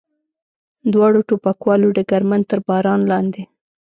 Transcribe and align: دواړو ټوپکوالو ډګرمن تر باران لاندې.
دواړو 0.93 1.19
ټوپکوالو 1.27 1.93
ډګرمن 1.95 2.41
تر 2.49 2.59
باران 2.67 3.01
لاندې. 3.11 3.41